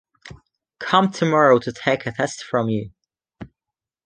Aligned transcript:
Come 0.79 1.11
tomorrow 1.11 1.59
to 1.59 1.71
take 1.71 2.07
a 2.07 2.11
test 2.11 2.43
from 2.43 2.69
you 2.69 2.89